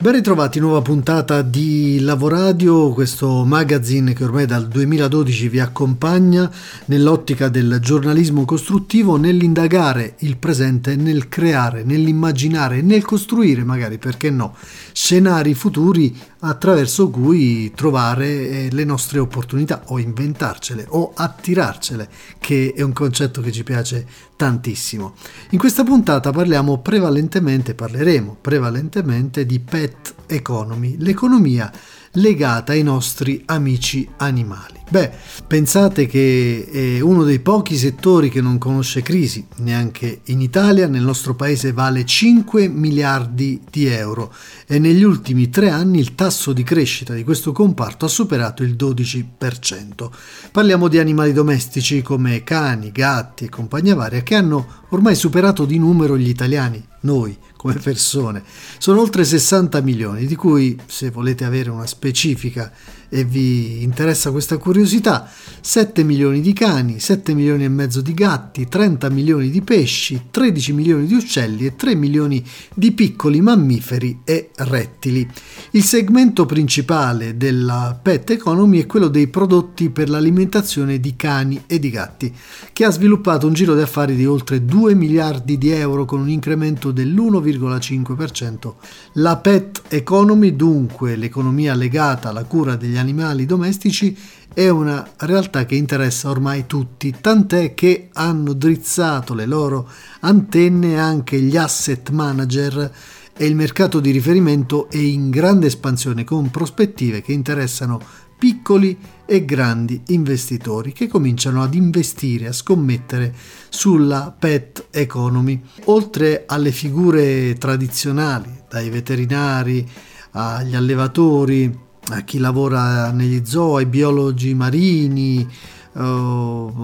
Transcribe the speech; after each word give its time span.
Ben 0.00 0.12
ritrovati, 0.12 0.60
nuova 0.60 0.80
puntata 0.80 1.42
di 1.42 1.98
Lavoradio, 1.98 2.92
questo 2.92 3.44
magazine 3.44 4.12
che 4.12 4.22
ormai 4.22 4.46
dal 4.46 4.68
2012 4.68 5.48
vi 5.48 5.58
accompagna 5.58 6.48
nell'ottica 6.84 7.48
del 7.48 7.78
giornalismo 7.80 8.44
costruttivo, 8.44 9.16
nell'indagare 9.16 10.14
il 10.18 10.36
presente, 10.36 10.94
nel 10.94 11.28
creare, 11.28 11.82
nell'immaginare, 11.82 12.80
nel 12.80 13.04
costruire 13.04 13.64
magari, 13.64 13.98
perché 13.98 14.30
no, 14.30 14.54
scenari 14.92 15.54
futuri 15.54 16.16
attraverso 16.40 17.10
cui 17.10 17.72
trovare 17.74 18.26
eh, 18.26 18.68
le 18.70 18.84
nostre 18.84 19.18
opportunità 19.18 19.82
o 19.86 19.98
inventarcele 19.98 20.86
o 20.90 21.10
attirarcele, 21.12 22.08
che 22.38 22.72
è 22.76 22.82
un 22.82 22.92
concetto 22.92 23.40
che 23.40 23.50
ci 23.50 23.64
piace 23.64 24.06
tantissimo. 24.36 25.14
In 25.50 25.58
questa 25.58 25.82
puntata 25.82 26.30
parliamo 26.30 26.78
prevalentemente, 26.78 27.74
parleremo 27.74 28.36
prevalentemente 28.40 29.44
di 29.44 29.58
pet 29.58 29.87
economy, 30.26 30.96
l'economia 30.98 31.72
legata 32.12 32.72
ai 32.72 32.82
nostri 32.82 33.42
amici 33.46 34.08
animali. 34.16 34.76
Beh, 34.90 35.10
pensate 35.46 36.06
che 36.06 36.66
è 36.72 37.00
uno 37.00 37.22
dei 37.22 37.40
pochi 37.40 37.76
settori 37.76 38.30
che 38.30 38.40
non 38.40 38.56
conosce 38.56 39.02
crisi, 39.02 39.46
neanche 39.56 40.20
in 40.24 40.40
Italia, 40.40 40.86
nel 40.86 41.02
nostro 41.02 41.34
paese 41.34 41.72
vale 41.72 42.06
5 42.06 42.68
miliardi 42.68 43.60
di 43.70 43.86
euro 43.86 44.32
e 44.66 44.78
negli 44.78 45.02
ultimi 45.02 45.50
tre 45.50 45.68
anni 45.68 45.98
il 45.98 46.14
tasso 46.14 46.54
di 46.54 46.62
crescita 46.62 47.12
di 47.12 47.24
questo 47.24 47.52
comparto 47.52 48.06
ha 48.06 48.08
superato 48.08 48.62
il 48.62 48.76
12%. 48.78 50.10
Parliamo 50.50 50.88
di 50.88 50.98
animali 50.98 51.32
domestici 51.32 52.00
come 52.00 52.42
cani, 52.42 52.90
gatti 52.90 53.44
e 53.44 53.48
compagnia 53.50 53.94
varia 53.94 54.22
che 54.22 54.34
hanno 54.34 54.66
ormai 54.90 55.14
superato 55.14 55.66
di 55.66 55.78
numero 55.78 56.16
gli 56.16 56.28
italiani, 56.28 56.82
noi 57.00 57.36
come 57.58 57.74
persone. 57.74 58.44
Sono 58.78 59.00
oltre 59.00 59.24
60 59.24 59.80
milioni, 59.82 60.26
di 60.26 60.36
cui, 60.36 60.78
se 60.86 61.10
volete 61.10 61.44
avere 61.44 61.70
una 61.70 61.86
specifica 61.86 62.72
e 63.08 63.24
vi 63.24 63.82
interessa 63.82 64.30
questa 64.30 64.58
curiosità, 64.58 65.28
7 65.60 66.02
milioni 66.02 66.40
di 66.40 66.52
cani, 66.52 67.00
7 67.00 67.34
milioni 67.34 67.64
e 67.64 67.68
mezzo 67.68 68.00
di 68.00 68.12
gatti, 68.12 68.68
30 68.68 69.08
milioni 69.08 69.50
di 69.50 69.62
pesci, 69.62 70.26
13 70.30 70.72
milioni 70.72 71.06
di 71.06 71.14
uccelli 71.14 71.66
e 71.66 71.74
3 71.74 71.94
milioni 71.94 72.44
di 72.74 72.92
piccoli 72.92 73.40
mammiferi 73.40 74.20
e 74.24 74.50
rettili. 74.56 75.28
Il 75.70 75.84
segmento 75.84 76.44
principale 76.46 77.36
della 77.36 77.98
pet 78.00 78.30
economy 78.30 78.80
è 78.80 78.86
quello 78.86 79.08
dei 79.08 79.28
prodotti 79.28 79.88
per 79.90 80.10
l'alimentazione 80.10 81.00
di 81.00 81.16
cani 81.16 81.62
e 81.66 81.78
di 81.78 81.90
gatti, 81.90 82.32
che 82.72 82.84
ha 82.84 82.90
sviluppato 82.90 83.46
un 83.46 83.54
giro 83.54 83.74
di 83.74 83.80
affari 83.80 84.14
di 84.14 84.26
oltre 84.26 84.64
2 84.64 84.94
miliardi 84.94 85.56
di 85.56 85.70
euro 85.70 86.04
con 86.04 86.20
un 86.20 86.28
incremento 86.28 86.90
dell'1,5%. 86.90 88.74
La 89.14 89.36
pet 89.36 89.82
economy, 89.88 90.54
dunque 90.54 91.16
l'economia 91.16 91.74
legata 91.74 92.28
alla 92.28 92.44
cura 92.44 92.76
degli 92.76 92.96
animali 92.98 93.46
domestici 93.46 94.16
è 94.52 94.68
una 94.68 95.08
realtà 95.18 95.64
che 95.64 95.76
interessa 95.76 96.30
ormai 96.30 96.66
tutti, 96.66 97.14
tant'è 97.20 97.74
che 97.74 98.08
hanno 98.12 98.52
drizzato 98.52 99.34
le 99.34 99.46
loro 99.46 99.88
antenne 100.20 100.98
anche 100.98 101.40
gli 101.40 101.56
asset 101.56 102.10
manager 102.10 102.92
e 103.36 103.46
il 103.46 103.54
mercato 103.54 104.00
di 104.00 104.10
riferimento 104.10 104.90
è 104.90 104.96
in 104.96 105.30
grande 105.30 105.68
espansione 105.68 106.24
con 106.24 106.50
prospettive 106.50 107.22
che 107.22 107.32
interessano 107.32 108.00
piccoli 108.38 108.96
e 109.26 109.44
grandi 109.44 110.00
investitori 110.08 110.92
che 110.92 111.06
cominciano 111.06 111.62
ad 111.62 111.74
investire, 111.74 112.48
a 112.48 112.52
scommettere 112.52 113.34
sulla 113.68 114.34
pet 114.36 114.86
economy. 114.90 115.60
Oltre 115.84 116.44
alle 116.46 116.72
figure 116.72 117.54
tradizionali, 117.58 118.62
dai 118.68 118.88
veterinari 118.90 119.86
agli 120.32 120.74
allevatori, 120.74 121.86
a 122.10 122.20
chi 122.22 122.38
lavora 122.38 123.10
negli 123.10 123.42
zoo, 123.44 123.76
ai 123.76 123.86
biologi 123.86 124.54
marini, 124.54 125.46
uh, 125.92 126.00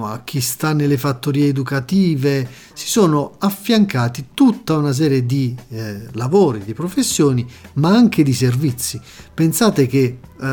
a 0.02 0.20
chi 0.24 0.40
sta 0.40 0.72
nelle 0.72 0.98
fattorie 0.98 1.48
educative, 1.48 2.48
si 2.72 2.88
sono 2.88 3.36
affiancati 3.38 4.26
tutta 4.34 4.76
una 4.76 4.92
serie 4.92 5.24
di 5.24 5.54
eh, 5.70 6.08
lavori, 6.12 6.62
di 6.64 6.74
professioni, 6.74 7.46
ma 7.74 7.90
anche 7.90 8.22
di 8.22 8.32
servizi. 8.32 9.00
Pensate 9.32 9.86
che 9.86 10.18
uh, 10.36 10.44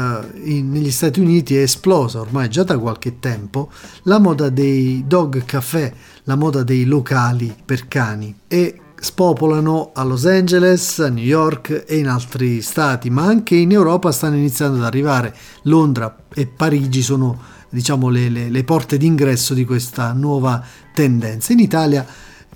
in, 0.44 0.72
negli 0.72 0.92
Stati 0.92 1.20
Uniti 1.20 1.56
è 1.56 1.62
esplosa 1.62 2.22
ormai 2.22 2.50
già 2.50 2.64
da 2.64 2.78
qualche 2.78 3.20
tempo 3.20 3.72
la 4.04 4.20
moda 4.20 4.50
dei 4.50 5.04
dog 5.06 5.44
caffè, 5.44 5.92
la 6.24 6.36
moda 6.36 6.64
dei 6.64 6.86
locali 6.86 7.54
per 7.66 7.88
cani 7.88 8.36
e 8.48 8.80
spopolano 9.02 9.90
a 9.96 10.04
Los 10.04 10.28
Angeles, 10.28 11.00
a 11.00 11.10
New 11.10 11.24
York 11.24 11.86
e 11.88 11.98
in 11.98 12.08
altri 12.08 12.62
stati, 12.62 13.10
ma 13.10 13.24
anche 13.24 13.56
in 13.56 13.72
Europa 13.72 14.12
stanno 14.12 14.36
iniziando 14.36 14.78
ad 14.78 14.84
arrivare. 14.84 15.36
Londra 15.64 16.16
e 16.32 16.46
Parigi 16.46 17.02
sono 17.02 17.38
diciamo, 17.70 18.10
le, 18.10 18.30
le, 18.30 18.50
le 18.50 18.64
porte 18.64 18.98
d'ingresso 18.98 19.56
di 19.56 19.66
questa 19.66 20.14
nuova 20.14 20.64
tendenza. 20.94 21.52
In 21.52 21.60
Italia 21.60 22.06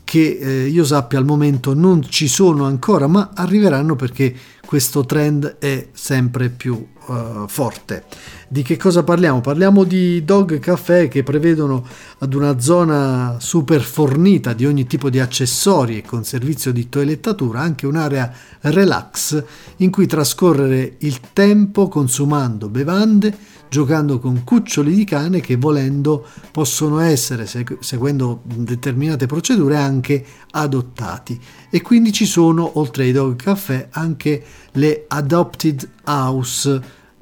che 0.04 0.38
eh, 0.40 0.68
io 0.68 0.86
sappia 0.86 1.18
al 1.18 1.26
momento 1.26 1.74
non 1.74 2.04
ci 2.08 2.28
sono 2.28 2.66
ancora, 2.66 3.08
ma 3.08 3.32
arriveranno 3.34 3.96
perché 3.96 4.34
questo 4.64 5.04
trend 5.04 5.58
è 5.58 5.88
sempre 5.94 6.50
più 6.50 6.74
uh, 7.08 7.48
forte. 7.48 8.04
Di 8.48 8.62
che 8.62 8.78
cosa 8.78 9.04
parliamo? 9.04 9.42
Parliamo 9.42 9.84
di 9.84 10.24
dog 10.24 10.60
caffè 10.60 11.08
che 11.08 11.24
prevedono 11.24 11.84
ad 12.20 12.36
una 12.36 12.60
zona 12.60 13.38
super 13.40 13.82
fornita 13.82 14.54
di 14.54 14.68
ogni 14.68 14.86
tipo 14.86 15.10
di 15.10 15.20
accessori 15.20 15.98
e 15.98 16.04
con 16.04 16.24
servizio 16.24 16.72
di 16.72 16.88
toilettatura 16.88 17.62
anche 17.62 17.88
un'area 17.88 18.32
relax 18.62 19.44
in 19.78 19.90
cui 19.90 20.06
trascorrere 20.06 20.98
il 21.00 21.22
tempo 21.34 21.88
consumando 21.88 22.70
bevande, 22.70 23.36
giocando 23.68 24.20
con 24.20 24.44
cuccioli 24.44 24.94
di 24.94 25.06
cane 25.06 25.42
che 25.42 25.56
volendo 25.56 26.24
possono 26.52 27.00
essere, 27.00 27.48
seguendo 27.80 28.42
determinate 28.44 29.26
procedure, 29.26 29.76
anche 29.78 30.24
adottati. 30.52 31.40
E 31.72 31.82
quindi 31.82 32.12
ci 32.12 32.28
sono, 32.28 32.78
oltre 32.78 33.06
ai 33.06 33.12
dog 33.12 33.38
caffè, 33.38 33.88
anche 33.90 34.44
le 34.74 35.06
adopted 35.08 35.90
house, 36.04 36.82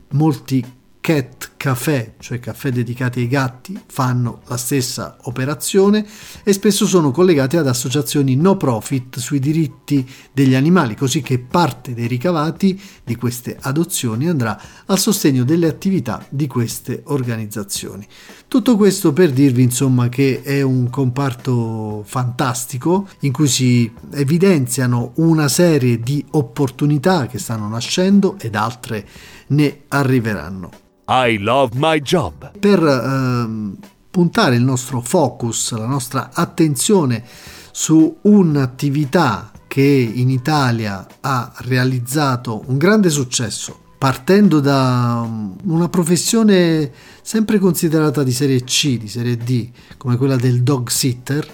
molti 0.10 0.82
cat 1.04 1.52
caffè, 1.58 2.14
cioè 2.20 2.40
caffè 2.40 2.72
dedicati 2.72 3.20
ai 3.20 3.28
gatti, 3.28 3.78
fanno 3.88 4.40
la 4.48 4.56
stessa 4.56 5.18
operazione 5.24 6.06
e 6.44 6.54
spesso 6.54 6.86
sono 6.86 7.12
collegati 7.12 7.58
ad 7.58 7.68
associazioni 7.68 8.38
no 8.38 8.56
profit 8.56 9.20
sui 9.20 9.40
diritti 9.40 10.10
degli 10.32 10.56
animali, 10.56 10.96
così 10.96 11.22
che 11.22 11.40
parte 11.40 11.94
dei 11.94 12.08
ricavati 12.08 12.82
di 13.04 13.18
queste 13.18 13.58
adozioni 13.60 14.30
andrà 14.30 14.58
al 14.86 14.98
sostegno 14.98 15.44
delle 15.44 15.68
attività 15.68 16.26
di 16.30 16.48
queste 16.48 17.02
organizzazioni. 17.08 18.08
Tutto 18.48 18.78
questo 18.78 19.12
per 19.12 19.32
dirvi 19.32 19.62
insomma 19.62 20.08
che 20.08 20.42
è 20.42 20.62
un 20.62 20.90
comparto 20.90 22.04
fantastico 22.06 23.10
in 23.22 23.34
cui 23.34 23.50
si 23.50 23.92
evidenziano 24.14 25.12
una 25.16 25.50
serie 25.50 26.00
di 26.00 26.26
opportunità 26.32 27.28
che 27.28 27.40
stanno 27.40 27.68
nascendo 27.68 28.38
ed 28.40 28.56
altre 28.56 29.06
ne 29.48 29.82
arriveranno. 29.90 30.84
I 31.06 31.38
love 31.38 31.72
my 31.76 32.00
job. 32.00 32.58
Per 32.58 32.82
ehm, 32.82 33.78
puntare 34.10 34.56
il 34.56 34.64
nostro 34.64 35.02
focus, 35.02 35.72
la 35.72 35.86
nostra 35.86 36.30
attenzione 36.32 37.24
su 37.72 38.20
un'attività 38.22 39.52
che 39.68 39.82
in 39.82 40.30
Italia 40.30 41.06
ha 41.20 41.52
realizzato 41.58 42.64
un 42.68 42.78
grande 42.78 43.10
successo, 43.10 43.80
partendo 43.98 44.60
da 44.60 45.28
una 45.64 45.90
professione 45.90 46.92
sempre 47.22 47.60
considerata 47.60 48.24
di 48.24 48.32
serie 48.32 48.64
C, 48.64 48.98
di 48.98 49.10
serie 49.10 49.36
D, 49.36 49.72
come 49.98 50.16
quella 50.16 50.36
del 50.36 50.64
dog 50.64 50.90
sitter, 50.90 51.46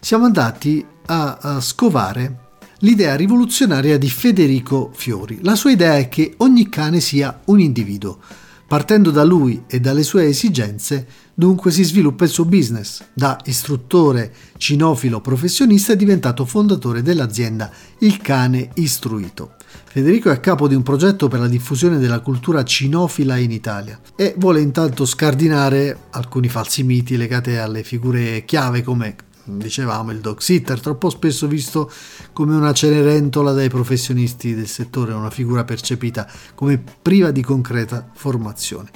siamo 0.00 0.24
andati 0.24 0.84
a, 1.06 1.38
a 1.40 1.60
scovare 1.60 2.44
l'idea 2.78 3.14
rivoluzionaria 3.14 3.98
di 3.98 4.08
Federico 4.08 4.90
Fiori. 4.92 5.38
La 5.42 5.54
sua 5.54 5.70
idea 5.70 5.96
è 5.96 6.08
che 6.08 6.34
ogni 6.38 6.68
cane 6.68 7.00
sia 7.00 7.40
un 7.44 7.60
individuo 7.60 8.18
Partendo 8.68 9.12
da 9.12 9.22
lui 9.22 9.62
e 9.68 9.78
dalle 9.78 10.02
sue 10.02 10.26
esigenze, 10.26 11.06
dunque 11.32 11.70
si 11.70 11.84
sviluppa 11.84 12.24
il 12.24 12.30
suo 12.30 12.44
business. 12.44 13.04
Da 13.12 13.38
istruttore 13.44 14.32
cinofilo 14.56 15.20
professionista 15.20 15.92
è 15.92 15.96
diventato 15.96 16.44
fondatore 16.44 17.00
dell'azienda 17.00 17.70
Il 17.98 18.16
Cane 18.18 18.70
Istruito. 18.74 19.54
Federico 19.84 20.30
è 20.30 20.32
a 20.32 20.40
capo 20.40 20.66
di 20.66 20.74
un 20.74 20.82
progetto 20.82 21.28
per 21.28 21.38
la 21.38 21.46
diffusione 21.46 21.98
della 21.98 22.20
cultura 22.20 22.64
cinofila 22.64 23.36
in 23.36 23.52
Italia 23.52 24.00
e 24.16 24.34
vuole 24.36 24.60
intanto 24.60 25.06
scardinare 25.06 25.96
alcuni 26.10 26.48
falsi 26.48 26.82
miti 26.82 27.16
legati 27.16 27.52
alle 27.52 27.84
figure 27.84 28.44
chiave 28.44 28.82
come 28.82 29.16
dicevamo 29.46 30.10
il 30.10 30.20
dog 30.20 30.38
sitter, 30.40 30.80
troppo 30.80 31.08
spesso 31.08 31.46
visto 31.46 31.90
come 32.32 32.54
una 32.54 32.72
cenerentola 32.72 33.52
dai 33.52 33.68
professionisti 33.68 34.54
del 34.54 34.66
settore, 34.66 35.12
una 35.12 35.30
figura 35.30 35.64
percepita 35.64 36.28
come 36.54 36.82
priva 37.00 37.30
di 37.30 37.42
concreta 37.42 38.08
formazione. 38.12 38.90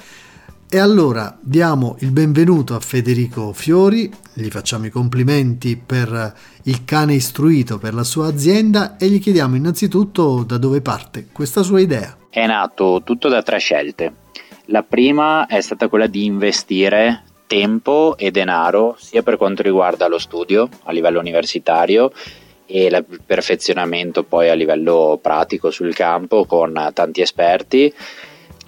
E 0.73 0.79
allora 0.79 1.37
diamo 1.41 1.97
il 1.99 2.13
benvenuto 2.13 2.77
a 2.77 2.81
Federico 2.81 3.53
Fiori, 3.53 4.09
gli 4.33 4.49
facciamo 4.51 4.87
i 4.87 4.91
complimenti 4.91 5.77
per 5.77 6.33
il 6.63 6.85
cane 6.85 7.15
istruito 7.15 7.79
per 7.79 7.93
la 7.93 8.05
sua 8.05 8.29
azienda 8.29 8.97
e 8.97 9.09
gli 9.09 9.19
chiediamo 9.19 9.57
innanzitutto 9.57 10.45
da 10.45 10.59
dove 10.59 10.81
parte 10.81 11.27
questa 11.33 11.65
sua 11.65 11.81
idea. 11.81 12.17
È 12.31 12.47
nato 12.47 13.03
tutto 13.05 13.29
da 13.29 13.43
tre 13.43 13.59
scelte. 13.59 14.15
La 14.67 14.85
prima 14.85 15.47
è 15.47 15.61
stata 15.61 15.89
quella 15.89 16.07
di 16.07 16.25
investire 16.25 17.25
tempo 17.51 18.17
e 18.17 18.31
denaro 18.31 18.95
sia 18.97 19.25
per 19.25 19.37
quanto 19.37 19.63
riguarda 19.63 20.07
lo 20.07 20.19
studio 20.19 20.69
a 20.85 20.93
livello 20.93 21.19
universitario 21.19 22.13
e 22.65 22.85
il 22.85 23.05
perfezionamento 23.27 24.23
poi 24.23 24.49
a 24.49 24.55
livello 24.55 25.19
pratico 25.21 25.73
sul 25.73 25.93
campo 25.93 26.45
con 26.45 26.91
tanti 26.95 27.23
esperti 27.23 27.93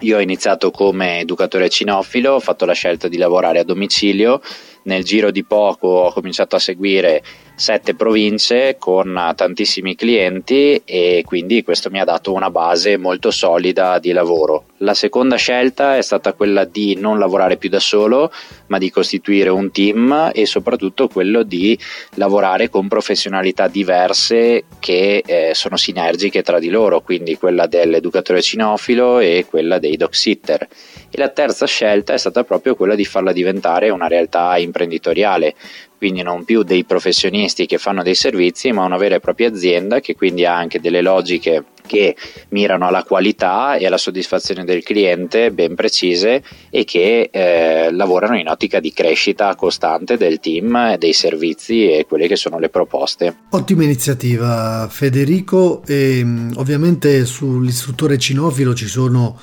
io 0.02 0.16
ho 0.16 0.20
iniziato 0.20 0.72
come 0.72 1.20
educatore 1.20 1.68
cinofilo, 1.68 2.32
ho 2.32 2.40
fatto 2.40 2.64
la 2.64 2.72
scelta 2.72 3.06
di 3.06 3.16
lavorare 3.16 3.60
a 3.60 3.64
domicilio, 3.64 4.40
nel 4.84 5.04
giro 5.04 5.30
di 5.30 5.44
poco 5.44 5.86
ho 5.86 6.12
cominciato 6.12 6.56
a 6.56 6.58
seguire 6.58 7.22
sette 7.54 7.94
province 7.94 8.74
con 8.80 9.32
tantissimi 9.36 9.94
clienti 9.94 10.82
e 10.84 11.22
quindi 11.24 11.62
questo 11.62 11.88
mi 11.88 12.00
ha 12.00 12.04
dato 12.04 12.32
una 12.32 12.50
base 12.50 12.96
molto 12.96 13.30
solida 13.30 14.00
di 14.00 14.10
lavoro. 14.10 14.64
La 14.82 14.94
seconda 14.94 15.36
scelta 15.36 15.96
è 15.96 16.02
stata 16.02 16.32
quella 16.32 16.64
di 16.64 16.96
non 16.96 17.16
lavorare 17.16 17.56
più 17.56 17.68
da 17.68 17.78
solo, 17.78 18.32
ma 18.66 18.78
di 18.78 18.90
costituire 18.90 19.48
un 19.48 19.70
team 19.70 20.32
e 20.34 20.44
soprattutto 20.44 21.06
quello 21.06 21.44
di 21.44 21.78
lavorare 22.14 22.68
con 22.68 22.88
professionalità 22.88 23.68
diverse 23.68 24.64
che 24.80 25.22
eh, 25.24 25.52
sono 25.54 25.76
sinergiche 25.76 26.42
tra 26.42 26.58
di 26.58 26.68
loro, 26.68 27.00
quindi 27.00 27.36
quella 27.36 27.68
dell'educatore 27.68 28.42
cinofilo 28.42 29.20
e 29.20 29.46
quella 29.48 29.78
dei 29.78 29.96
dog 29.96 30.12
sitter. 30.12 30.66
E 31.08 31.16
la 31.16 31.28
terza 31.28 31.64
scelta 31.64 32.12
è 32.12 32.18
stata 32.18 32.42
proprio 32.42 32.74
quella 32.74 32.96
di 32.96 33.04
farla 33.04 33.32
diventare 33.32 33.88
una 33.90 34.08
realtà 34.08 34.58
imprenditoriale, 34.58 35.54
quindi 35.96 36.22
non 36.22 36.44
più 36.44 36.64
dei 36.64 36.84
professionisti 36.84 37.66
che 37.66 37.78
fanno 37.78 38.02
dei 38.02 38.16
servizi, 38.16 38.72
ma 38.72 38.82
una 38.82 38.96
vera 38.96 39.14
e 39.14 39.20
propria 39.20 39.46
azienda 39.46 40.00
che 40.00 40.16
quindi 40.16 40.44
ha 40.44 40.56
anche 40.56 40.80
delle 40.80 41.02
logiche 41.02 41.66
che 41.86 42.16
mirano 42.50 42.86
alla 42.86 43.04
qualità 43.04 43.76
e 43.76 43.86
alla 43.86 43.98
soddisfazione 43.98 44.64
del 44.64 44.82
cliente 44.82 45.50
ben 45.50 45.74
precise 45.74 46.42
e 46.70 46.84
che 46.84 47.28
eh, 47.30 47.92
lavorano 47.92 48.36
in 48.38 48.48
ottica 48.48 48.80
di 48.80 48.92
crescita 48.92 49.54
costante 49.54 50.16
del 50.16 50.40
team, 50.40 50.96
dei 50.96 51.12
servizi 51.12 51.90
e 51.90 52.06
quelle 52.06 52.26
che 52.26 52.36
sono 52.36 52.58
le 52.58 52.68
proposte. 52.68 53.36
Ottima 53.50 53.84
iniziativa 53.84 54.88
Federico 54.90 55.82
e 55.86 56.24
ovviamente 56.56 57.24
sull'istruttore 57.24 58.18
cinofilo 58.18 58.74
ci 58.74 58.86
sono 58.86 59.38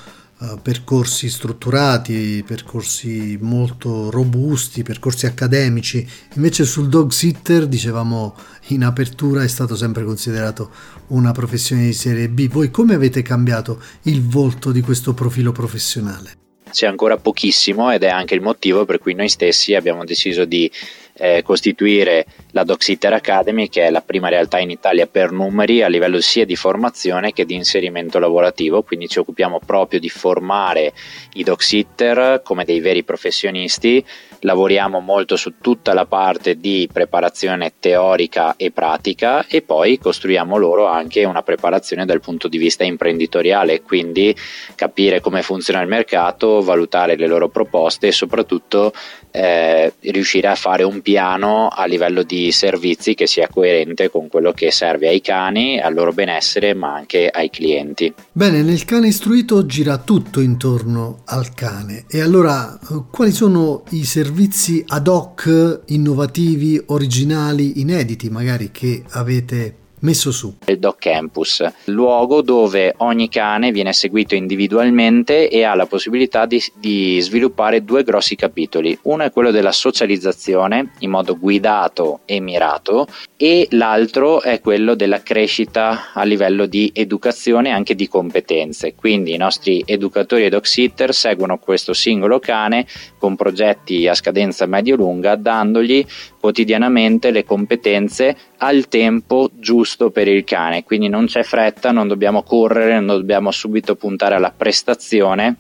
percorsi 0.62 1.30
strutturati, 1.30 2.44
percorsi 2.47 3.38
molto 3.41 4.09
robusti, 4.09 4.83
percorsi 4.83 5.25
accademici. 5.25 6.07
Invece 6.36 6.63
sul 6.63 6.88
dog 6.88 7.12
sitter, 7.12 7.68
dicevamo 7.68 8.36
in 8.68 8.83
apertura, 8.83 9.44
è 9.44 9.47
stato 9.47 9.75
sempre 9.75 10.06
considerato 10.06 10.71
una 11.07 11.31
professione 11.31 11.83
di 11.83 11.94
serie 11.94 12.30
B. 12.30 12.47
Voi 12.47 12.71
come 12.71 12.94
avete 12.94 13.21
cambiato 13.21 13.81
il 14.03 14.25
volto 14.25 14.71
di 14.71 14.81
questo 14.81 15.13
profilo 15.13 15.51
professionale? 15.51 16.38
C'è 16.71 16.88
ancora 16.88 17.18
pochissimo 17.18 17.92
ed 17.92 18.03
è 18.03 18.09
anche 18.09 18.35
il 18.35 18.42
motivo 18.42 18.85
per 18.85 19.00
cui 19.00 19.15
noi 19.15 19.27
stessi 19.27 19.74
abbiamo 19.74 20.06
deciso 20.06 20.45
di 20.45 20.71
eh, 21.19 21.44
costituire 21.44 22.25
la 22.51 22.63
Doxitter 22.63 23.13
Academy, 23.13 23.69
che 23.69 23.86
è 23.86 23.89
la 23.89 24.01
prima 24.01 24.30
realtà 24.30 24.60
in 24.60 24.71
Italia 24.71 25.06
per 25.06 25.31
numeri 25.31 25.83
a 25.83 25.88
livello 25.88 26.19
sia 26.21 26.45
di 26.45 26.56
formazione 26.56 27.33
che 27.33 27.45
di 27.45 27.56
inserimento 27.56 28.19
lavorativo, 28.19 28.81
quindi 28.81 29.07
ci 29.07 29.19
occupiamo 29.19 29.60
proprio 29.66 30.00
di 30.00 30.10
formare 30.10 30.94
i 31.33 31.44
Doxitter 31.44 32.42
come 32.44 32.66
dei 32.66 32.80
veri 32.80 33.04
professionisti, 33.04 34.04
lavoriamo 34.42 35.00
molto 35.00 35.36
su 35.36 35.56
tutta 35.60 35.94
la 35.94 36.06
parte 36.06 36.57
di 36.57 36.89
preparazione 36.92 37.74
teorica 37.80 38.56
e 38.56 38.71
pratica 38.71 39.45
e 39.48 39.62
poi 39.62 39.98
costruiamo 39.98 40.57
loro 40.57 40.88
anche 40.88 41.25
una 41.25 41.44
preparazione 41.44 42.06
dal 42.06 42.21
punto 42.21 42.48
di 42.48 42.57
vista 42.57 42.83
imprenditoriale, 42.83 43.81
quindi 43.81 44.36
capire 44.75 45.19
come 45.19 45.42
funziona 45.42 45.81
il 45.81 45.88
mercato, 45.88 46.62
valutare 46.62 47.16
le 47.16 47.27
loro 47.27 47.50
proposte 47.50 48.07
e 48.07 48.12
soprattutto 48.12 48.94
eh, 49.31 49.94
riuscire 50.00 50.48
a 50.48 50.56
fare 50.56 50.83
un 50.83 51.01
a 51.17 51.85
livello 51.85 52.23
di 52.23 52.51
servizi 52.51 53.13
che 53.13 53.27
sia 53.27 53.47
coerente 53.47 54.09
con 54.09 54.27
quello 54.27 54.51
che 54.51 54.71
serve 54.71 55.07
ai 55.07 55.21
cani, 55.21 55.79
al 55.79 55.94
loro 55.94 56.11
benessere, 56.11 56.73
ma 56.73 56.94
anche 56.94 57.27
ai 57.27 57.50
clienti. 57.50 58.13
Bene, 58.31 58.61
nel 58.61 58.85
cane 58.85 59.07
istruito 59.07 59.65
gira 59.65 59.97
tutto 59.97 60.39
intorno 60.39 61.21
al 61.25 61.53
cane. 61.53 62.06
E 62.09 62.21
allora 62.21 62.77
quali 63.11 63.31
sono 63.31 63.83
i 63.91 64.03
servizi 64.03 64.83
ad 64.88 65.07
hoc 65.07 65.81
innovativi, 65.88 66.81
originali, 66.88 67.79
inediti 67.81 68.29
magari 68.29 68.71
che 68.71 69.03
avete 69.09 69.75
messo 70.01 70.31
su. 70.31 70.54
Il 70.66 70.80
Dog 70.80 70.96
Campus, 70.98 71.63
luogo 71.86 72.42
dove 72.42 72.94
ogni 72.98 73.30
cane 73.30 73.72
viene 73.72 73.94
seguito 73.94 74.36
individualmente 74.36 75.50
e 75.50 75.63
ha 75.63 75.75
la 75.75 75.86
possibilità 75.86 76.46
di, 76.46 76.62
di, 76.75 77.19
sviluppare 77.22 77.84
due 77.84 78.04
grossi 78.04 78.36
capitoli. 78.36 78.98
Uno 79.04 79.24
è 79.24 79.31
quello 79.31 79.51
della 79.51 79.72
socializzazione 79.72 80.92
in 81.00 81.10
modo 81.10 81.38
guidato 81.38 82.22
e 82.25 82.40
mirato 82.40 83.07
e 83.36 83.68
l'altro 83.72 84.42
è 84.42 84.60
quello 84.62 84.96
della 84.96 85.22
crescita 85.22 86.12
a 86.13 86.24
livello 86.24 86.66
di 86.66 86.92
educazione 86.94 87.69
e 87.69 87.72
anche 87.72 87.95
di 87.95 88.07
competenze. 88.07 88.95
Quindi 88.95 89.34
i 89.34 89.38
nostri 89.38 89.84
educatori 89.86 90.45
e 90.45 90.50
dog 90.50 90.63
sitter 90.63 91.13
seguono 91.13 91.57
questo 91.57 91.94
singolo 91.94 92.40
cane 92.40 92.86
con 93.18 93.36
progetti 93.36 94.07
a 94.07 94.13
scadenza 94.13 94.66
medio-lunga 94.66 95.36
dandogli 95.36 96.06
quotidianamente 96.40 97.31
le 97.31 97.44
competenze 97.44 98.38
al 98.59 98.88
tempo 98.88 99.50
giusto 99.53 100.09
per 100.09 100.27
il 100.27 100.44
cane, 100.44 100.83
quindi 100.83 101.07
non 101.07 101.25
c'è 101.25 101.44
fretta, 101.44 101.91
non 101.91 102.07
dobbiamo 102.07 102.44
correre, 102.44 103.00
non 103.00 103.17
dobbiamo 103.17 103.51
subito 103.51 103.95
puntare 103.95 104.35
alla 104.35 104.53
prestazione, 104.56 105.56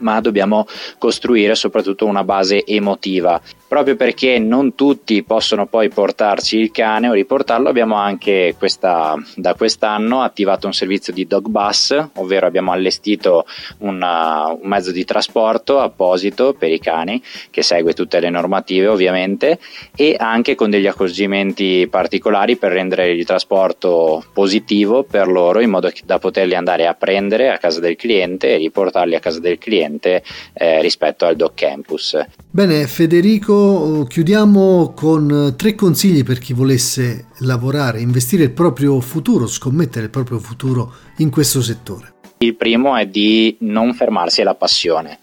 ma 0.00 0.20
dobbiamo 0.20 0.66
costruire 0.98 1.54
soprattutto 1.54 2.06
una 2.06 2.24
base 2.24 2.64
emotiva. 2.64 3.40
Proprio 3.68 3.96
perché 3.96 4.38
non 4.38 4.74
tutti 4.74 5.22
possono 5.22 5.66
poi 5.66 5.90
portarci 5.90 6.56
il 6.56 6.70
cane 6.70 7.10
o 7.10 7.12
riportarlo, 7.12 7.68
abbiamo 7.68 7.96
anche 7.96 8.54
questa, 8.56 9.14
da 9.34 9.52
quest'anno 9.54 10.22
attivato 10.22 10.66
un 10.66 10.72
servizio 10.72 11.12
di 11.12 11.26
dog 11.26 11.48
bus, 11.48 11.94
ovvero 12.14 12.46
abbiamo 12.46 12.72
allestito 12.72 13.44
una, 13.78 14.46
un 14.48 14.66
mezzo 14.66 14.90
di 14.90 15.04
trasporto 15.04 15.80
apposito 15.80 16.54
per 16.54 16.72
i 16.72 16.78
cani 16.78 17.22
che 17.50 17.62
segue 17.62 17.92
tutte 17.92 18.20
le 18.20 18.30
normative 18.30 18.86
ovviamente 18.86 19.58
e 19.94 20.16
anche 20.18 20.54
con 20.54 20.70
degli 20.70 20.86
accorgimenti 20.86 21.88
particolari 21.90 22.56
per 22.56 22.72
rendere 22.72 23.10
il 23.10 23.26
trasporto 23.26 24.24
positivo 24.32 25.02
per 25.02 25.28
loro 25.28 25.60
in 25.60 25.68
modo 25.68 25.90
da 26.04 26.18
poterli 26.18 26.54
andare 26.54 26.86
a 26.86 26.94
prendere 26.94 27.50
a 27.50 27.58
casa 27.58 27.80
del 27.80 27.96
cliente 27.96 28.54
e 28.54 28.56
riportarli 28.56 29.14
a 29.14 29.20
casa 29.20 29.40
del 29.40 29.58
cliente 29.58 29.87
eh, 29.96 30.80
rispetto 30.80 31.24
al 31.24 31.36
dog 31.36 31.52
campus. 31.54 32.16
Bene 32.50 32.86
Federico 32.86 34.04
chiudiamo 34.08 34.92
con 34.94 35.54
tre 35.56 35.74
consigli 35.74 36.24
per 36.24 36.38
chi 36.38 36.52
volesse 36.52 37.26
lavorare, 37.40 38.00
investire 38.00 38.44
il 38.44 38.52
proprio 38.52 39.00
futuro, 39.00 39.46
scommettere 39.46 40.04
il 40.04 40.10
proprio 40.10 40.38
futuro 40.38 40.92
in 41.18 41.30
questo 41.30 41.62
settore. 41.62 42.14
Il 42.38 42.54
primo 42.54 42.96
è 42.96 43.06
di 43.06 43.56
non 43.60 43.94
fermarsi 43.94 44.42
alla 44.42 44.54
passione. 44.54 45.18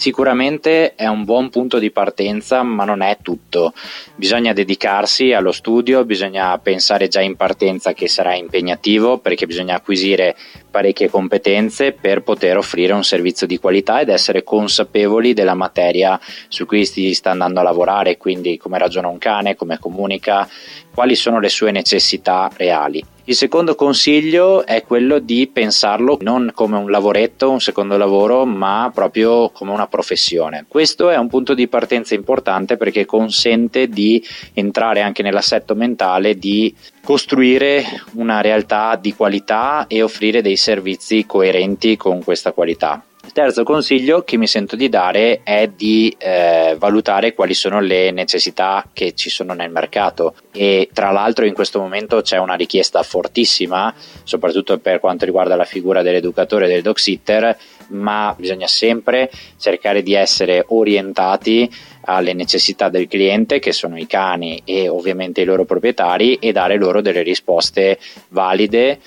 Sicuramente 0.00 0.94
è 0.94 1.06
un 1.06 1.24
buon 1.24 1.50
punto 1.50 1.78
di 1.78 1.90
partenza, 1.90 2.62
ma 2.62 2.86
non 2.86 3.02
è 3.02 3.18
tutto. 3.20 3.74
Bisogna 4.14 4.54
dedicarsi 4.54 5.34
allo 5.34 5.52
studio, 5.52 6.06
bisogna 6.06 6.56
pensare 6.56 7.08
già 7.08 7.20
in 7.20 7.36
partenza 7.36 7.92
che 7.92 8.08
sarà 8.08 8.34
impegnativo 8.34 9.18
perché 9.18 9.44
bisogna 9.44 9.74
acquisire 9.76 10.36
parecchie 10.70 11.10
competenze 11.10 11.92
per 11.92 12.22
poter 12.22 12.56
offrire 12.56 12.92
un 12.92 13.04
servizio 13.04 13.46
di 13.46 13.58
qualità 13.58 14.00
ed 14.00 14.08
essere 14.08 14.42
consapevoli 14.42 15.34
della 15.34 15.54
materia 15.54 16.18
su 16.48 16.66
cui 16.66 16.86
si 16.86 17.12
sta 17.12 17.30
andando 17.30 17.60
a 17.60 17.64
lavorare, 17.64 18.16
quindi 18.16 18.56
come 18.56 18.78
ragiona 18.78 19.08
un 19.08 19.18
cane, 19.18 19.56
come 19.56 19.78
comunica, 19.78 20.48
quali 20.94 21.14
sono 21.14 21.40
le 21.40 21.48
sue 21.48 21.70
necessità 21.70 22.50
reali. 22.56 23.04
Il 23.30 23.36
secondo 23.36 23.76
consiglio 23.76 24.66
è 24.66 24.82
quello 24.82 25.20
di 25.20 25.46
pensarlo 25.46 26.18
non 26.22 26.50
come 26.52 26.76
un 26.78 26.90
lavoretto, 26.90 27.48
un 27.48 27.60
secondo 27.60 27.96
lavoro, 27.96 28.44
ma 28.44 28.90
proprio 28.92 29.50
come 29.50 29.70
una 29.70 29.86
professione. 29.86 30.64
Questo 30.66 31.10
è 31.10 31.16
un 31.16 31.28
punto 31.28 31.54
di 31.54 31.68
partenza 31.68 32.14
importante 32.14 32.76
perché 32.76 33.06
consente 33.06 33.86
di 33.86 34.20
entrare 34.52 35.02
anche 35.02 35.22
nell'assetto 35.22 35.76
mentale 35.76 36.38
di 36.38 36.74
costruire 37.02 37.84
una 38.14 38.40
realtà 38.40 38.96
di 38.96 39.14
qualità 39.14 39.86
e 39.86 40.02
offrire 40.02 40.42
dei 40.42 40.56
servizi 40.56 41.26
coerenti 41.26 41.96
con 41.96 42.22
questa 42.22 42.52
qualità. 42.52 43.02
Terzo 43.32 43.62
consiglio 43.62 44.22
che 44.22 44.36
mi 44.36 44.46
sento 44.46 44.76
di 44.76 44.88
dare 44.88 45.40
è 45.42 45.68
di 45.68 46.14
eh, 46.18 46.74
valutare 46.78 47.32
quali 47.34 47.54
sono 47.54 47.80
le 47.80 48.10
necessità 48.10 48.86
che 48.92 49.14
ci 49.14 49.30
sono 49.30 49.52
nel 49.52 49.70
mercato. 49.70 50.34
E 50.52 50.88
tra 50.92 51.10
l'altro 51.10 51.44
in 51.44 51.54
questo 51.54 51.78
momento 51.80 52.22
c'è 52.22 52.38
una 52.38 52.54
richiesta 52.54 53.02
fortissima, 53.02 53.94
soprattutto 54.24 54.78
per 54.78 55.00
quanto 55.00 55.24
riguarda 55.24 55.56
la 55.56 55.64
figura 55.64 56.02
dell'educatore 56.02 56.66
e 56.66 56.68
del 56.68 56.82
dog 56.82 56.96
sitter, 56.96 57.56
ma 57.88 58.34
bisogna 58.36 58.66
sempre 58.66 59.30
cercare 59.58 60.02
di 60.02 60.14
essere 60.14 60.64
orientati 60.68 61.70
alle 62.02 62.32
necessità 62.32 62.88
del 62.88 63.08
cliente 63.08 63.58
che 63.58 63.72
sono 63.72 63.98
i 63.98 64.06
cani 64.06 64.62
e 64.64 64.88
ovviamente 64.88 65.42
i 65.42 65.44
loro 65.44 65.64
proprietari 65.64 66.36
e 66.36 66.52
dare 66.52 66.76
loro 66.76 67.00
delle 67.00 67.22
risposte 67.22 67.98
valide 68.28 69.00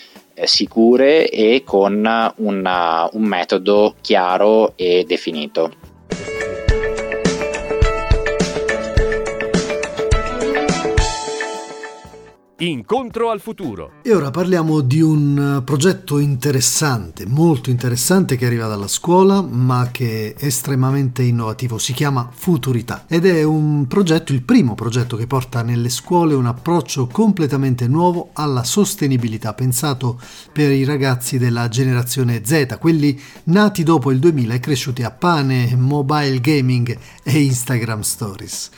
sicure 0.44 1.30
e 1.30 1.64
con 1.64 1.94
una, 2.38 3.10
un 3.12 3.24
metodo 3.24 3.96
chiaro 4.02 4.74
e 4.76 5.06
definito. 5.08 5.93
Incontro 12.64 13.30
al 13.30 13.42
futuro. 13.42 13.92
E 14.04 14.16
ora 14.16 14.32
parliamo 14.32 14.80
di 14.80 15.02
un 15.02 15.58
eh, 15.58 15.64
progetto 15.64 16.18
interessante, 16.18 17.26
molto 17.26 17.70
interessante 17.70 18.38
che 18.38 18.46
arriva 18.46 18.68
dalla 18.68 18.88
scuola, 18.88 19.42
ma 19.42 19.90
che 19.92 20.34
è 20.34 20.46
estremamente 20.46 21.24
innovativo. 21.24 21.78
Si 21.78 21.92
chiama 21.92 22.30
Futurità 22.32 23.04
ed 23.10 23.26
è 23.26 23.44
un 23.44 23.86
progetto, 23.88 24.32
il 24.32 24.44
primo 24.44 24.76
progetto 24.76 25.18
che 25.18 25.28
porta 25.28 25.62
nelle 25.62 25.90
scuole 25.90 26.36
un 26.36 26.46
approccio 26.46 27.08
completamente 27.08 27.90
nuovo 27.90 28.30
alla 28.32 28.64
sostenibilità, 28.64 29.54
pensato 29.54 30.18
per 30.54 30.72
i 30.72 30.86
ragazzi 30.86 31.38
della 31.38 31.68
generazione 31.68 32.44
Z, 32.46 32.78
quelli 32.80 33.20
nati 33.46 33.84
dopo 33.84 34.10
il 34.10 34.20
2000 34.20 34.54
e 34.54 34.60
cresciuti 34.62 35.04
a 35.04 35.12
pane, 35.12 35.76
mobile 35.76 36.40
gaming 36.40 36.98
e 37.24 37.42
Instagram 37.42 38.02
stories. 38.02 38.70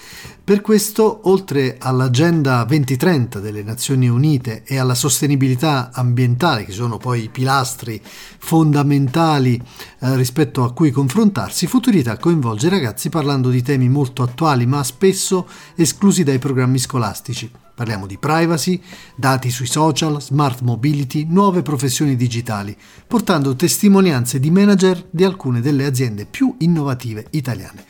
Per 0.43 0.61
questo, 0.61 1.21
oltre 1.23 1.77
all'Agenda 1.79 2.63
2030 2.65 3.39
delle 3.39 3.61
Nazioni 3.61 3.73
Unite 4.07 4.63
e 4.65 4.77
alla 4.77 4.95
sostenibilità 4.95 5.91
ambientale, 5.93 6.65
che 6.65 6.71
sono 6.71 6.97
poi 6.97 7.23
i 7.23 7.29
pilastri 7.29 8.01
fondamentali 8.03 9.61
eh, 9.99 10.15
rispetto 10.15 10.63
a 10.63 10.73
cui 10.73 10.91
confrontarsi, 10.91 11.67
Futurità 11.67 12.17
coinvolge 12.17 12.67
i 12.67 12.69
ragazzi 12.69 13.09
parlando 13.09 13.49
di 13.49 13.61
temi 13.61 13.89
molto 13.89 14.23
attuali 14.23 14.65
ma 14.65 14.83
spesso 14.83 15.47
esclusi 15.75 16.23
dai 16.23 16.39
programmi 16.39 16.79
scolastici. 16.79 17.51
Parliamo 17.75 18.07
di 18.07 18.17
privacy, 18.17 18.81
dati 19.17 19.49
sui 19.49 19.67
social, 19.67 20.21
smart 20.21 20.61
mobility, 20.61 21.25
nuove 21.27 21.61
professioni 21.61 22.15
digitali, 22.15 22.75
portando 23.05 23.53
testimonianze 23.53 24.39
di 24.39 24.49
manager 24.49 25.05
di 25.09 25.25
alcune 25.25 25.59
delle 25.59 25.85
aziende 25.85 26.25
più 26.25 26.55
innovative 26.59 27.27
italiane. 27.31 27.83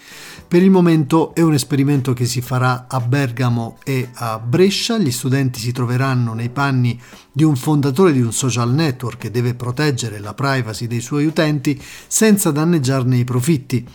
Per 0.47 0.61
il 0.61 0.69
momento 0.69 1.33
è 1.33 1.41
un 1.41 1.53
esperimento 1.53 2.13
che 2.13 2.25
si 2.25 2.39
farà 2.39 2.85
a 2.87 2.99
Bergamo 2.99 3.77
e 3.83 4.09
a 4.13 4.39
Brescia. 4.39 4.97
Gli 4.97 5.11
studenti 5.11 5.59
si 5.59 5.71
troveranno 5.71 6.33
nei 6.33 6.49
panni 6.49 6.99
di 7.31 7.43
un 7.43 7.55
fondatore 7.55 8.13
di 8.13 8.21
un 8.21 8.31
social 8.31 8.71
network 8.71 9.17
che 9.17 9.31
deve 9.31 9.55
proteggere 9.55 10.19
la 10.19 10.33
privacy 10.33 10.87
dei 10.87 11.01
suoi 11.01 11.25
utenti 11.25 11.81
senza 12.07 12.51
danneggiarne 12.51 13.17
i 13.17 13.23
profitti 13.23 13.85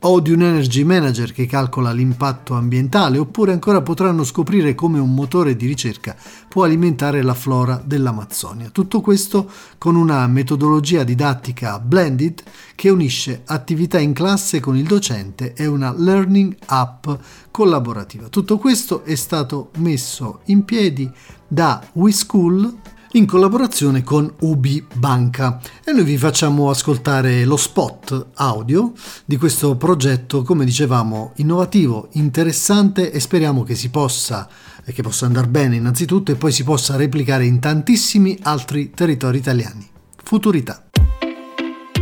o 0.00 0.20
di 0.20 0.30
un 0.30 0.42
energy 0.42 0.84
manager 0.84 1.32
che 1.32 1.46
calcola 1.46 1.90
l'impatto 1.90 2.54
ambientale, 2.54 3.18
oppure 3.18 3.52
ancora 3.52 3.82
potranno 3.82 4.22
scoprire 4.22 4.74
come 4.74 5.00
un 5.00 5.12
motore 5.12 5.56
di 5.56 5.66
ricerca 5.66 6.14
può 6.48 6.64
alimentare 6.64 7.22
la 7.22 7.34
flora 7.34 7.82
dell'Amazzonia. 7.84 8.70
Tutto 8.70 9.00
questo 9.00 9.50
con 9.76 9.96
una 9.96 10.26
metodologia 10.28 11.02
didattica 11.02 11.80
blended 11.80 12.42
che 12.76 12.90
unisce 12.90 13.42
attività 13.46 13.98
in 13.98 14.12
classe 14.12 14.60
con 14.60 14.76
il 14.76 14.86
docente 14.86 15.52
e 15.54 15.66
una 15.66 15.92
learning 15.96 16.56
app 16.66 17.08
collaborativa. 17.50 18.28
Tutto 18.28 18.56
questo 18.58 19.04
è 19.04 19.16
stato 19.16 19.70
messo 19.78 20.40
in 20.44 20.64
piedi 20.64 21.10
da 21.48 21.84
WeSchool 21.94 22.76
in 23.12 23.26
collaborazione 23.26 24.02
con 24.02 24.32
Ubi 24.40 24.84
Banca 24.94 25.60
e 25.84 25.92
noi 25.92 26.04
vi 26.04 26.18
facciamo 26.18 26.70
ascoltare 26.70 27.44
lo 27.44 27.56
spot 27.56 28.26
audio 28.34 28.92
di 29.24 29.36
questo 29.36 29.76
progetto, 29.76 30.42
come 30.42 30.64
dicevamo, 30.64 31.32
innovativo, 31.36 32.08
interessante 32.12 33.10
e 33.10 33.20
speriamo 33.20 33.62
che 33.62 33.74
si 33.74 33.90
possa 33.90 34.48
che 34.92 35.02
possa 35.02 35.26
andare 35.26 35.48
bene 35.48 35.76
innanzitutto 35.76 36.32
e 36.32 36.36
poi 36.36 36.50
si 36.50 36.64
possa 36.64 36.96
replicare 36.96 37.44
in 37.44 37.58
tantissimi 37.60 38.38
altri 38.42 38.90
territori 38.90 39.36
italiani. 39.36 39.86
Futurità. 40.22 40.88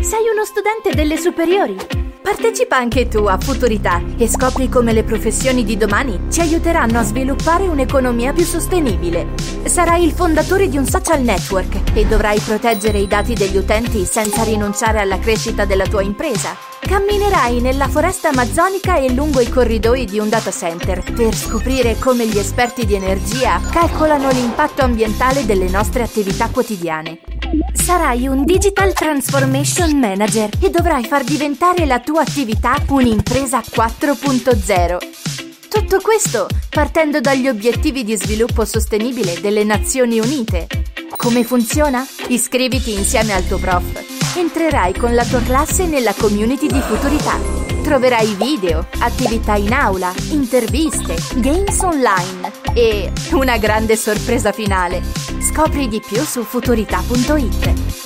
Sei 0.00 0.28
uno 0.32 0.44
studente 0.44 0.94
delle 0.94 1.16
superiori? 1.16 2.15
Partecipa 2.26 2.76
anche 2.76 3.06
tu 3.06 3.18
a 3.26 3.38
Futurità 3.38 4.02
e 4.18 4.26
scopri 4.26 4.68
come 4.68 4.92
le 4.92 5.04
professioni 5.04 5.62
di 5.62 5.76
domani 5.76 6.22
ci 6.28 6.40
aiuteranno 6.40 6.98
a 6.98 7.04
sviluppare 7.04 7.68
un'economia 7.68 8.32
più 8.32 8.42
sostenibile. 8.42 9.28
Sarai 9.66 10.02
il 10.02 10.10
fondatore 10.10 10.68
di 10.68 10.76
un 10.76 10.86
social 10.86 11.22
network 11.22 11.92
e 11.94 12.04
dovrai 12.04 12.40
proteggere 12.40 12.98
i 12.98 13.06
dati 13.06 13.34
degli 13.34 13.56
utenti 13.56 14.04
senza 14.04 14.42
rinunciare 14.42 14.98
alla 14.98 15.20
crescita 15.20 15.64
della 15.66 15.86
tua 15.86 16.02
impresa. 16.02 16.56
Camminerai 16.80 17.60
nella 17.60 17.86
foresta 17.86 18.30
amazzonica 18.30 18.96
e 18.96 19.12
lungo 19.12 19.38
i 19.38 19.48
corridoi 19.48 20.04
di 20.04 20.18
un 20.18 20.28
data 20.28 20.50
center 20.50 21.04
per 21.12 21.32
scoprire 21.32 21.96
come 22.00 22.26
gli 22.26 22.38
esperti 22.38 22.86
di 22.86 22.94
energia 22.96 23.60
calcolano 23.70 24.30
l'impatto 24.30 24.82
ambientale 24.82 25.46
delle 25.46 25.68
nostre 25.68 26.02
attività 26.02 26.48
quotidiane. 26.48 27.20
Sarai 27.72 28.26
un 28.26 28.44
Digital 28.44 28.92
Transformation 28.92 29.98
Manager 29.98 30.50
e 30.60 30.70
dovrai 30.70 31.04
far 31.04 31.22
diventare 31.24 31.86
la 31.86 32.00
tua 32.00 32.22
attività 32.22 32.74
un'impresa 32.88 33.60
4.0. 33.60 34.96
Tutto 35.68 36.00
questo 36.00 36.48
partendo 36.70 37.20
dagli 37.20 37.48
obiettivi 37.48 38.04
di 38.04 38.16
sviluppo 38.16 38.64
sostenibile 38.64 39.40
delle 39.40 39.64
Nazioni 39.64 40.18
Unite. 40.18 40.66
Come 41.16 41.44
funziona? 41.44 42.04
Iscriviti 42.28 42.92
insieme 42.92 43.32
al 43.32 43.46
tuo 43.46 43.58
prof 43.58 44.15
entrerai 44.38 44.92
con 44.94 45.14
la 45.14 45.24
tua 45.24 45.40
classe 45.40 45.86
nella 45.86 46.12
community 46.14 46.66
di 46.66 46.80
Futurità. 46.80 47.38
Troverai 47.82 48.34
video, 48.34 48.86
attività 48.98 49.54
in 49.54 49.72
aula, 49.72 50.12
interviste, 50.30 51.16
games 51.36 51.80
online 51.80 52.52
e 52.74 53.12
una 53.32 53.56
grande 53.56 53.96
sorpresa 53.96 54.52
finale. 54.52 55.02
Scopri 55.40 55.88
di 55.88 56.00
più 56.00 56.22
su 56.22 56.42
futurità.it. 56.42 58.05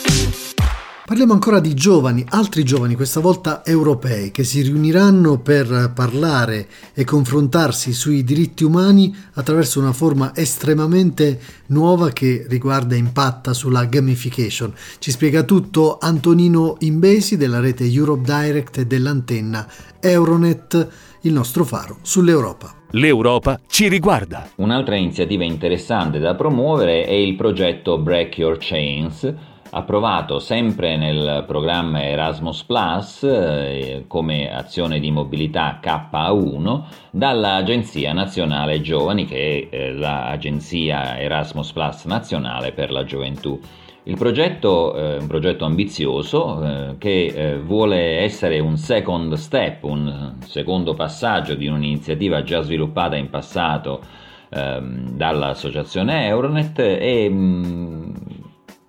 Parliamo 1.10 1.32
ancora 1.32 1.58
di 1.58 1.74
giovani, 1.74 2.24
altri 2.28 2.62
giovani, 2.62 2.94
questa 2.94 3.18
volta 3.18 3.64
europei, 3.64 4.30
che 4.30 4.44
si 4.44 4.62
riuniranno 4.62 5.40
per 5.40 5.90
parlare 5.92 6.68
e 6.94 7.02
confrontarsi 7.02 7.92
sui 7.92 8.22
diritti 8.22 8.62
umani 8.62 9.12
attraverso 9.32 9.80
una 9.80 9.92
forma 9.92 10.30
estremamente 10.36 11.40
nuova 11.66 12.10
che 12.10 12.46
riguarda 12.48 12.94
e 12.94 12.98
impatta 12.98 13.52
sulla 13.54 13.86
gamification. 13.86 14.72
Ci 15.00 15.10
spiega 15.10 15.42
tutto 15.42 15.98
Antonino 16.00 16.76
Imbesi 16.78 17.36
della 17.36 17.58
rete 17.58 17.90
Europe 17.90 18.22
Direct 18.22 18.78
e 18.78 18.86
dell'antenna 18.86 19.66
Euronet, 19.98 20.88
il 21.22 21.32
nostro 21.32 21.64
faro 21.64 21.98
sull'Europa. 22.02 22.72
L'Europa 22.90 23.58
ci 23.66 23.88
riguarda. 23.88 24.48
Un'altra 24.58 24.94
iniziativa 24.94 25.42
interessante 25.42 26.20
da 26.20 26.36
promuovere 26.36 27.04
è 27.04 27.14
il 27.14 27.34
progetto 27.34 27.98
Break 27.98 28.38
Your 28.38 28.58
Chains 28.60 29.34
approvato 29.70 30.38
sempre 30.38 30.96
nel 30.96 31.44
programma 31.46 32.02
Erasmus 32.02 32.64
Plus 32.64 33.22
eh, 33.22 34.04
come 34.08 34.52
azione 34.52 34.98
di 34.98 35.10
mobilità 35.10 35.78
KA1 35.82 36.82
dall'Agenzia 37.10 38.12
Nazionale 38.12 38.80
Giovani 38.80 39.26
che 39.26 39.68
è 39.70 39.74
eh, 39.74 39.92
l'Agenzia 39.92 41.18
Erasmus 41.18 41.72
Plus 41.72 42.04
nazionale 42.06 42.72
per 42.72 42.90
la 42.90 43.04
gioventù. 43.04 43.60
Il 44.04 44.16
progetto 44.16 44.94
è 44.94 45.18
un 45.18 45.26
progetto 45.26 45.64
ambizioso 45.64 46.64
eh, 46.64 46.94
che 46.98 47.26
eh, 47.26 47.58
vuole 47.60 48.18
essere 48.20 48.58
un 48.58 48.76
second 48.76 49.34
step, 49.34 49.84
un 49.84 50.36
secondo 50.46 50.94
passaggio 50.94 51.54
di 51.54 51.68
un'iniziativa 51.68 52.42
già 52.42 52.62
sviluppata 52.62 53.16
in 53.16 53.28
passato 53.30 54.00
ehm, 54.48 55.10
dall'associazione 55.10 56.26
Euronet 56.26 56.78
e 56.78 57.28
mm, 57.30 58.12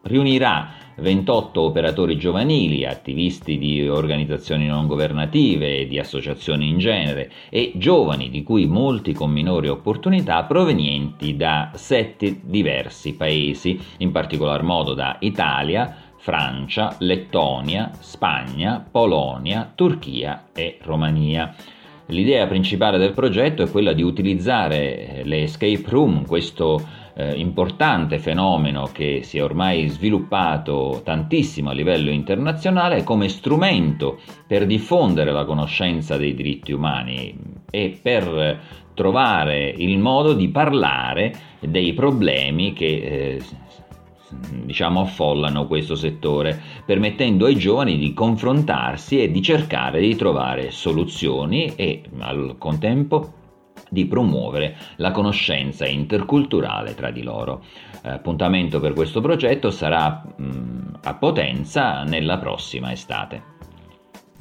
riunirà 0.03 0.81
28 0.95 1.61
operatori 1.61 2.17
giovanili, 2.17 2.85
attivisti 2.85 3.57
di 3.57 3.87
organizzazioni 3.87 4.67
non 4.67 4.87
governative 4.87 5.79
e 5.79 5.87
di 5.87 5.99
associazioni 5.99 6.67
in 6.69 6.77
genere 6.77 7.31
e 7.49 7.71
giovani 7.75 8.29
di 8.29 8.43
cui 8.43 8.65
molti 8.67 9.13
con 9.13 9.31
minori 9.31 9.67
opportunità 9.67 10.43
provenienti 10.43 11.35
da 11.35 11.71
sette 11.73 12.39
diversi 12.43 13.15
paesi, 13.15 13.79
in 13.97 14.11
particolar 14.11 14.63
modo 14.63 14.93
da 14.93 15.17
Italia, 15.21 15.95
Francia, 16.17 16.95
Lettonia, 16.99 17.91
Spagna, 17.99 18.85
Polonia, 18.89 19.71
Turchia 19.73 20.49
e 20.53 20.77
Romania. 20.83 21.55
L'idea 22.07 22.45
principale 22.45 22.97
del 22.97 23.13
progetto 23.13 23.63
è 23.63 23.71
quella 23.71 23.93
di 23.93 24.03
utilizzare 24.03 25.21
le 25.23 25.43
escape 25.43 25.83
room, 25.87 26.27
questo 26.27 26.85
eh, 27.13 27.33
importante 27.35 28.19
fenomeno 28.19 28.89
che 28.91 29.21
si 29.23 29.37
è 29.37 29.43
ormai 29.43 29.87
sviluppato 29.89 31.01
tantissimo 31.03 31.69
a 31.69 31.73
livello 31.73 32.09
internazionale 32.09 33.03
come 33.03 33.29
strumento 33.29 34.19
per 34.47 34.65
diffondere 34.65 35.31
la 35.31 35.45
conoscenza 35.45 36.17
dei 36.17 36.33
diritti 36.33 36.71
umani 36.71 37.35
e 37.69 37.99
per 38.01 38.59
trovare 38.93 39.69
il 39.69 39.97
modo 39.97 40.33
di 40.33 40.49
parlare 40.49 41.33
dei 41.59 41.93
problemi 41.93 42.73
che 42.73 42.85
eh, 42.85 43.41
diciamo 44.63 45.01
affollano 45.01 45.67
questo 45.67 45.95
settore, 45.95 46.59
permettendo 46.85 47.45
ai 47.45 47.55
giovani 47.55 47.97
di 47.97 48.13
confrontarsi 48.13 49.21
e 49.21 49.31
di 49.31 49.41
cercare 49.41 49.99
di 49.99 50.15
trovare 50.15 50.71
soluzioni 50.71 51.73
e 51.75 52.03
al 52.19 52.55
contempo 52.57 53.33
di 53.91 54.05
promuovere 54.05 54.77
la 54.95 55.11
conoscenza 55.11 55.85
interculturale 55.85 56.95
tra 56.95 57.11
di 57.11 57.23
loro. 57.23 57.65
Appuntamento 58.03 58.79
per 58.79 58.93
questo 58.93 59.19
progetto 59.19 59.69
sarà 59.69 60.23
mh, 60.37 60.99
a 61.03 61.13
Potenza 61.15 62.03
nella 62.03 62.37
prossima 62.37 62.93
estate. 62.93 63.60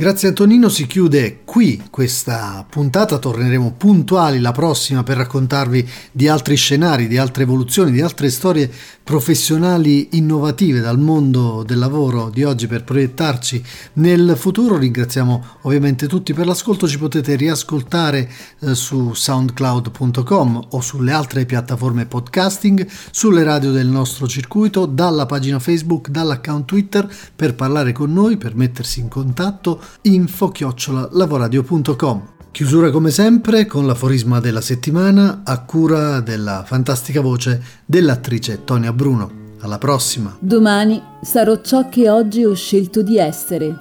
Grazie 0.01 0.29
Antonino, 0.29 0.71
si 0.71 0.87
chiude 0.87 1.41
qui 1.45 1.83
questa 1.91 2.65
puntata, 2.67 3.19
torneremo 3.19 3.75
puntuali 3.77 4.41
la 4.41 4.51
prossima 4.51 5.03
per 5.03 5.19
raccontarvi 5.19 5.87
di 6.11 6.27
altri 6.27 6.57
scenari, 6.57 7.07
di 7.07 7.19
altre 7.19 7.43
evoluzioni, 7.43 7.91
di 7.91 8.01
altre 8.01 8.31
storie 8.31 8.73
professionali 9.05 10.09
innovative 10.13 10.81
dal 10.81 10.99
mondo 10.99 11.63
del 11.67 11.79
lavoro 11.79 12.31
di 12.31 12.45
oggi 12.45 12.67
per 12.67 12.83
proiettarci 12.83 13.63
nel 13.95 14.37
futuro. 14.39 14.79
Ringraziamo 14.79 15.45
ovviamente 15.63 16.07
tutti 16.07 16.33
per 16.33 16.47
l'ascolto, 16.47 16.89
ci 16.89 16.97
potete 16.97 17.35
riascoltare 17.35 18.31
eh, 18.61 18.75
su 18.75 19.13
soundcloud.com 19.13 20.69
o 20.71 20.81
sulle 20.81 21.13
altre 21.13 21.45
piattaforme 21.45 22.07
podcasting, 22.07 22.87
sulle 23.11 23.43
radio 23.43 23.71
del 23.71 23.89
nostro 23.89 24.27
circuito, 24.27 24.87
dalla 24.87 25.27
pagina 25.27 25.59
Facebook, 25.59 26.09
dall'account 26.09 26.65
Twitter 26.65 27.07
per 27.37 27.55
parlare 27.55 27.93
con 27.93 28.11
noi, 28.11 28.39
per 28.39 28.55
mettersi 28.55 29.01
in 29.01 29.09
contatto 29.09 29.83
info-lavoradio.com. 30.03 32.23
Chiusura 32.51 32.91
come 32.91 33.11
sempre 33.11 33.67
con 33.67 33.87
l'aforisma 33.87 34.41
della 34.41 34.61
settimana 34.61 35.43
a 35.45 35.63
cura 35.63 36.19
della 36.21 36.65
fantastica 36.67 37.21
voce 37.21 37.63
dell'attrice 37.87 38.65
Tonia 38.65 38.93
Bruno. 38.93 39.39
Alla 39.61 39.79
prossima! 39.79 40.37
Domani 40.41 41.01
sarò 41.23 41.61
ciò 41.61 41.89
che 41.89 42.11
oggi 42.11 42.45
ho 42.45 42.55
scelto 42.55 43.03
di 43.03 43.19
essere. 43.19 43.77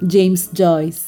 James 0.00 0.48
Joyce. 0.52 1.07